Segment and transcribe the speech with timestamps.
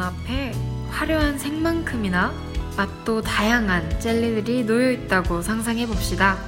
[0.00, 0.52] 눈앞에
[0.88, 2.32] 화려한 색만큼이나
[2.74, 6.38] 맛도 다양한 젤리들이 놓여 있다고 상상해 봅시다.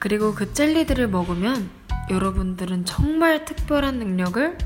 [0.00, 1.70] 그리고 그 젤리들을 먹으면
[2.10, 4.58] 여러분들은 정말 특별한 능력을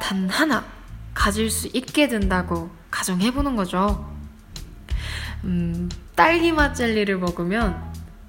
[0.00, 0.64] 단 하나
[1.12, 4.08] 가질 수 있게 된다고 가정해 보는 거죠.
[5.42, 7.82] 음, 딸기맛 젤리를 먹으면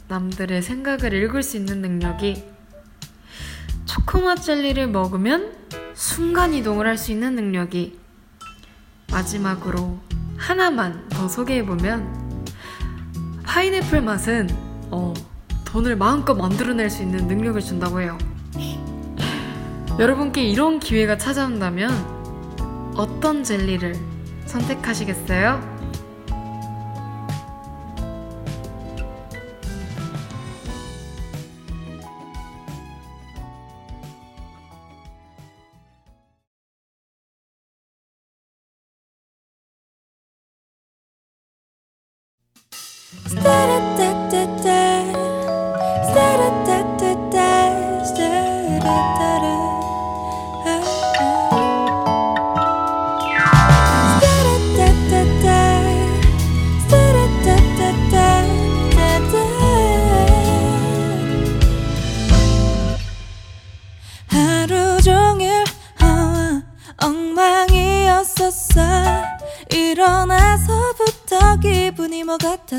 [0.07, 2.43] 남들의 생각을 읽을 수 있는 능력이
[3.85, 5.53] 초코맛 젤리를 먹으면
[5.93, 8.08] 순간 이동을 할 수 있는 능력이
[9.11, 9.97] 마지막으로
[10.37, 12.45] 하나만 더 소개해보면
[13.43, 14.49] 파인애플 맛은
[14.91, 15.13] 어,
[15.65, 18.17] 돈을 마음껏 만들어낼 수 있는 능력을 준다고 해요.
[19.99, 21.91] 여러분께 이런 기회가 찾아온다면
[22.95, 23.95] 어떤 젤리를
[24.45, 25.78] 선택하시겠어요?
[43.13, 44.78] da da da da da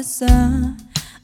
[0.01, 0.27] 뭐 같았어.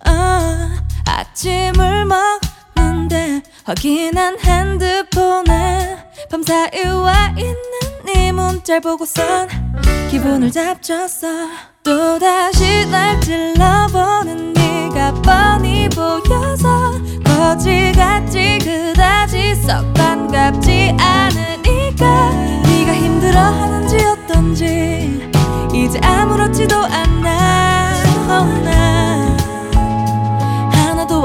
[0.06, 0.68] 어,
[1.06, 5.96] 아침을 먹는데 확인한 핸드폰에
[6.30, 7.56] 밤사이 와 있는
[8.04, 9.48] 네 문자를 보고선
[10.10, 11.26] 기분을 잡쳤어.
[11.82, 16.92] 또다시 날 찔러보는 네가 뻔히 보여서
[17.24, 22.30] 거지같지 그다지 썩 반갑지 않으니까
[22.64, 25.30] 네가 힘들어하는지 어떤지
[25.72, 27.15] 이제 아무렇지도 않아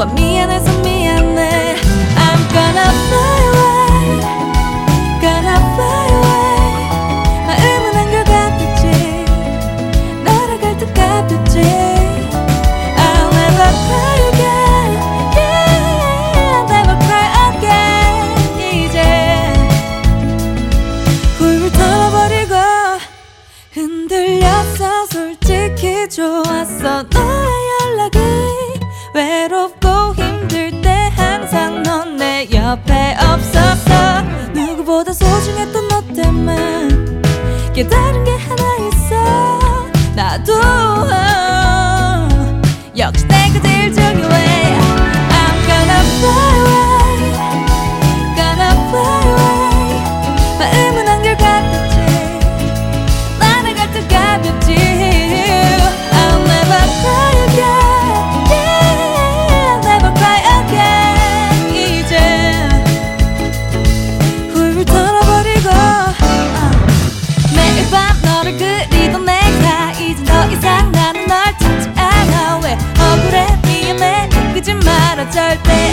[0.01, 1.75] 하나도 안 미안해서 미안해.
[2.16, 3.31] I'm gonna fly
[40.47, 40.91] 나
[75.56, 75.91] 마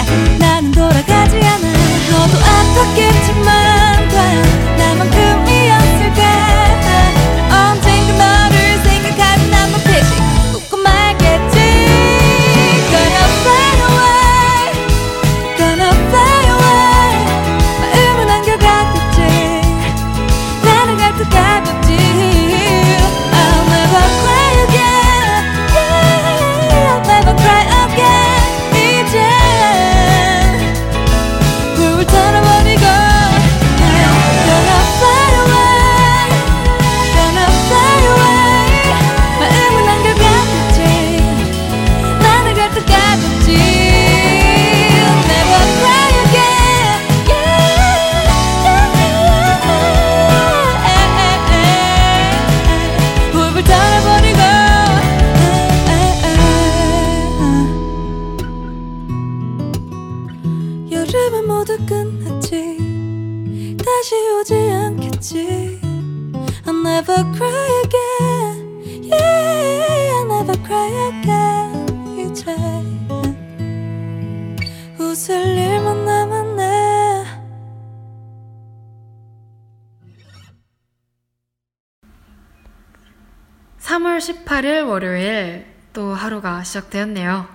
[83.88, 85.64] 3월 18일 월요일
[85.94, 87.48] 또 하루가 시작되었네요.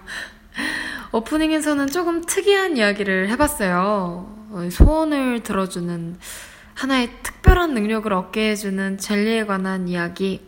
[1.11, 4.47] 오프닝에서는 조금 특이한 이야기를 해봤어요.
[4.49, 6.17] 어, 소원을 들어주는
[6.73, 10.43] 하나의 특별한 능력을 얻게 해주는 젤리에 관한 이야기.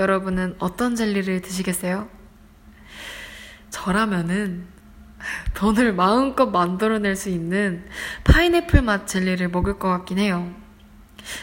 [0.00, 2.08] 여러분은 어떤 젤리를 드시겠어요?
[3.70, 4.66] 저라면은
[5.54, 7.86] 돈을 마음껏 만들어낼 수 있는
[8.24, 10.52] 파인애플 맛 젤리를 먹을 것 같긴 해요.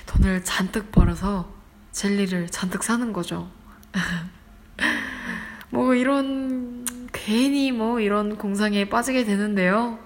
[0.08, 1.63] 돈을 잔뜩 벌어서
[1.94, 3.50] 젤리를 잔뜩 사는 거죠.
[5.70, 10.00] 뭐 이런 괜히 뭐 이런 공상에 빠지게 되는데요.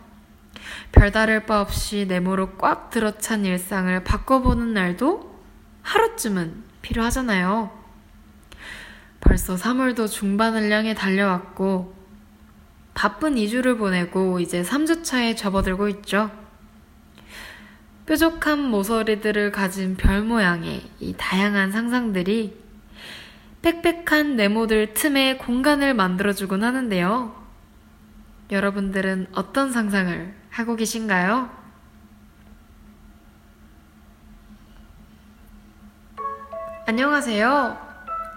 [0.92, 5.40] 별다를 바 없이 네모로 꽉 들어찬 일상을 바꿔보는 날도
[5.82, 7.72] 하루쯤은 필요하잖아요.
[9.22, 11.96] 벌써 3월도 중반을 향해 달려왔고,
[12.94, 16.32] 바쁜 2주를 보내고 이제 3주차에 접어들고 있죠.
[18.08, 22.58] 뾰족한 모서리들을 가진 별 모양의 이 다양한 상상들이
[23.62, 27.36] 빽빽한 네모들 틈에 공간을 만들어주곤 하는데요.
[28.50, 31.50] 여러분들은 어떤 상상을 하고 계신가요?
[36.86, 37.88] 안녕하세요.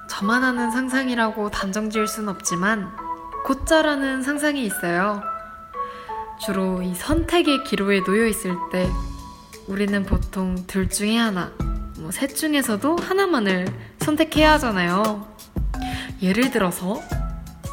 [0.08, 2.90] 저만 하는 상상이라고 단정 지을 순 없지만
[3.44, 5.22] 곧자라는 상상이 있어요.
[6.40, 8.90] 주로 이 선택의 기로에 놓여 있을 때
[9.66, 11.52] 우리는 보통 둘 중에 하나,
[11.98, 13.66] 뭐 셋 중에서도 하나만을
[14.00, 15.26] 선택해야 하잖아요.
[16.22, 17.00] 예를 들어서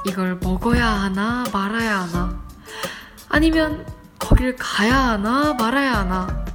[0.06, 2.42] 이걸 먹어야 하나 말아야 하나
[3.30, 3.86] 아니면
[4.20, 6.46] 거길 가야 하나 말아야 하나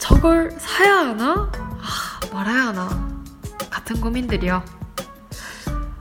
[0.00, 2.88] 저걸 사야 하나 아, 말아야 하나
[3.70, 4.62] 같은 고민들이요.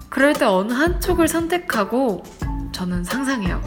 [0.09, 2.23] 그럴 때 어느 한쪽을 선택하고
[2.71, 3.61] 저는 상상해요.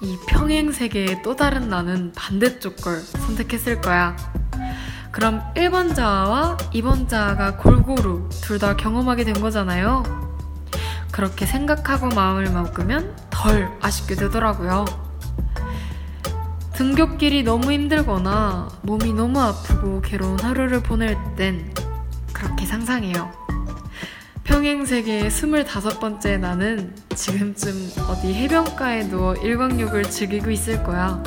[0.00, 4.16] 이 평행 세계의 또 다른 나는 반대쪽 걸 선택했을 거야.
[5.10, 10.02] 그럼 1번 자아와 2번 자아가 골고루 둘 다 경험하게 된 거잖아요.
[11.10, 14.84] 그렇게 생각하고 마음을 먹으면 덜 아쉽게 되더라고요.
[16.74, 21.72] 등굣길이 너무 힘들거나 몸이 너무 아프고 괴로운 하루를 보낼 땐
[22.34, 23.45] 그렇게 상상해요.
[24.46, 31.20] 평행세계의 25번째 나는 지금쯤 어디 해변가에 누워 일광욕을 즐기고 있을 거야.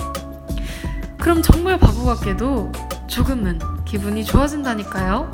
[1.18, 2.71] 그럼 정말 바보 같게도
[3.07, 5.30] 조금은 기분이 좋아진다니까요.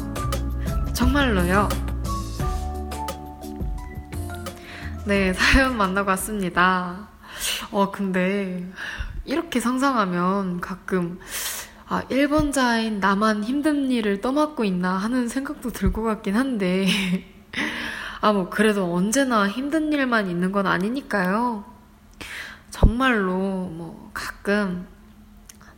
[0.93, 1.69] 정말로요.
[5.05, 7.07] 네, 사연 만나고 왔습니다.
[7.71, 8.67] 어, 근데
[9.25, 11.19] 이렇게 상상하면 가끔
[11.87, 17.34] 아, 1번자인 나만 힘든 일을 떠맡고 있나 하는 생각도 들것 같긴 한데
[18.21, 21.63] 아, 뭐 그래도 언제나 힘든 일만 있는 건 아니니까요.
[22.71, 24.87] 정말로 뭐 가끔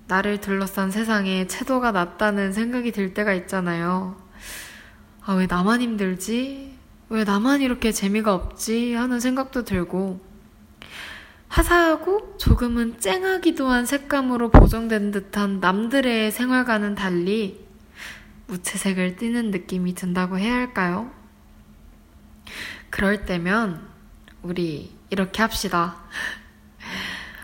[0.08, 4.16] 나를 둘러싼 세상에 채도가 낮다는 생각이 들 때가 있잖아요.
[5.26, 6.78] 아, 왜 나만 힘들지?
[7.10, 8.94] 왜 나만 이렇게 재미가 없지?
[8.94, 10.22] 하는 생각도 들고,
[11.50, 17.66] 화사하고 조금은 쨍하기도 한 색감으로 보정된 듯한 남들의 생활과는 달리
[18.48, 21.12] 무채색을 띠는 느낌이 든다고 해야 할까요?
[22.98, 23.88] 그럴 때면
[24.42, 25.98] 우리 이렇게 합시다.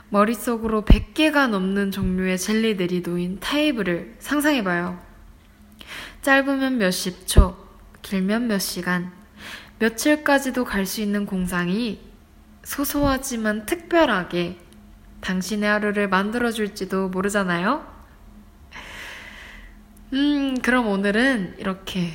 [0.10, 5.00] 머릿속으로 100개가 넘는 종류의 젤리들이 놓인 타이블을 상상해봐요.
[6.24, 7.56] 짧으면 몇십 초,
[8.02, 9.12] 길면 몇 시간,
[9.78, 12.02] 며칠까지도 갈 수 있는 공상이
[12.64, 14.58] 소소하지만 특별하게
[15.22, 17.86] 당신의 하루를 만들어줄지도 모르잖아요?
[20.14, 22.10] 음, 그럼 오늘은 이렇게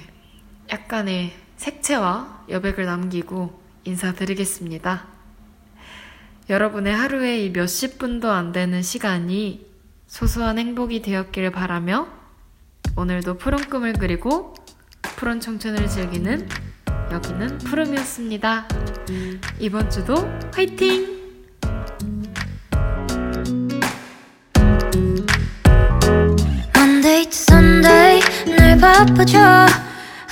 [0.73, 5.07] 약간의 색채와 여백을 남기고 인사드리겠습니다.
[6.49, 9.67] 여러분의 하루에 이 몇십 분도 안 되는 시간이
[10.07, 12.09] 소소한 행복이 되었기를 바라며
[12.97, 14.55] 오늘도 푸른 꿈을 그리고
[15.17, 16.49] 푸른 청춘을 즐기는
[17.11, 18.69] 여기는 푸름이었습니다.
[19.59, 20.15] 이번 주도
[20.55, 21.19] 화이팅!
[26.75, 29.67] Monday to Sunday 늘 바빠져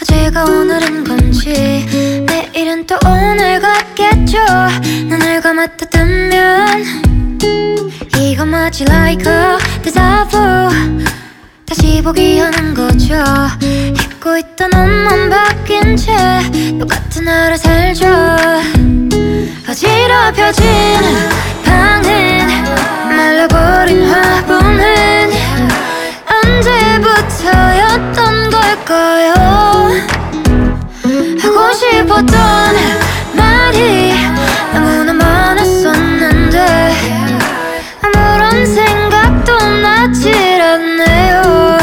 [0.09, 1.85] 어제가 오늘인 건지
[2.27, 4.39] 내일은 또 오늘 같겠죠?
[5.09, 6.85] 눈을 감았다 뜨면
[8.17, 10.25] 이거 마치 like a deja
[11.67, 13.17] 다시 보기 하는 거죠.
[13.61, 16.15] 입고 있던 옷만 바뀐 채
[16.79, 18.07] 똑같은 하루 살죠.
[19.69, 20.65] 어지럽혀진
[21.65, 22.47] 방은
[23.09, 25.33] 말라버린 화분은
[26.45, 29.76] 언제부터였던 걸까요
[32.17, 32.75] 싶었던
[33.35, 34.15] 말이
[34.73, 36.95] 너무나 많았었는데
[38.01, 40.33] 아무런 생각도 나질
[40.63, 41.79] 않네요.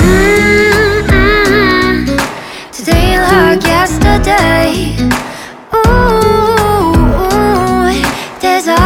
[0.00, 2.06] 음, 음,
[2.72, 4.96] Today like yesterday.
[5.74, 6.94] Ooh,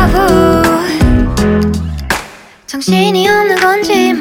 [0.09, 0.71] vu.
[2.67, 4.13] 정신이 없는 건지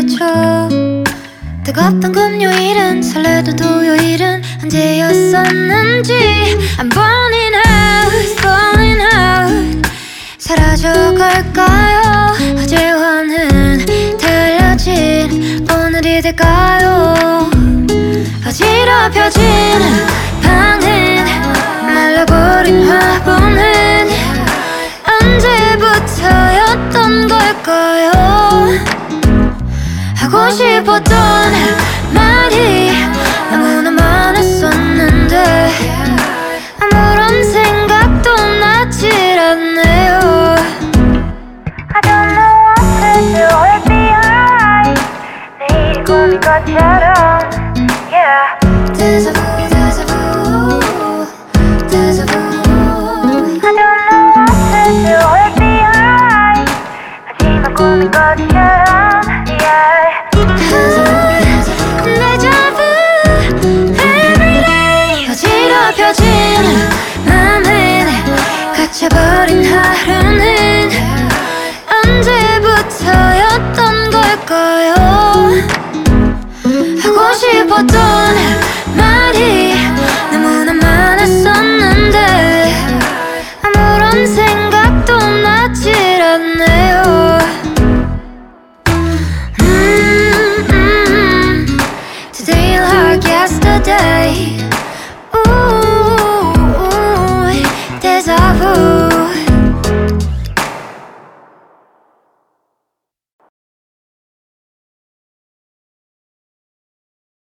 [0.00, 1.09] 말해줘
[1.72, 6.12] 뜨겁던 금요일은 설레던 토요일은 언제였었는지
[6.78, 9.88] I'm burning out, burning out
[10.38, 12.34] 사라져갈까요?
[12.58, 17.48] 어제와는 달라진 오늘이 될까요?
[18.44, 19.40] 어지럽혀진
[30.50, 31.52] 싶었던
[32.12, 32.90] 말이
[33.50, 35.70] 너무나 많았었는데
[36.80, 40.56] 아무런 생각도 나질 않네요
[41.92, 44.98] I don't know what to do, it'll be alright
[45.60, 47.09] 내일이 꿈인 것처럼